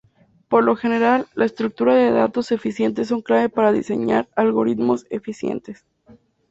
[0.47, 5.85] Por lo general, las estructuras de datos eficientes son clave para diseñar algoritmos eficientes.